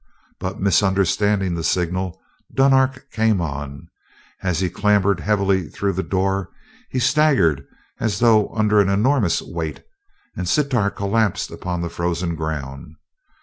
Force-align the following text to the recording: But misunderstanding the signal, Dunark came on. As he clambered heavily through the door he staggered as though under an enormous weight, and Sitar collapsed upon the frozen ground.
But 0.39 0.59
misunderstanding 0.59 1.53
the 1.53 1.63
signal, 1.63 2.19
Dunark 2.51 3.11
came 3.11 3.39
on. 3.39 3.87
As 4.41 4.59
he 4.59 4.67
clambered 4.67 5.19
heavily 5.19 5.69
through 5.69 5.93
the 5.93 6.01
door 6.01 6.49
he 6.89 6.97
staggered 6.97 7.67
as 7.99 8.17
though 8.17 8.49
under 8.49 8.81
an 8.81 8.89
enormous 8.89 9.43
weight, 9.43 9.83
and 10.35 10.49
Sitar 10.49 10.89
collapsed 10.89 11.51
upon 11.51 11.81
the 11.81 11.89
frozen 11.91 12.33
ground. 12.33 12.95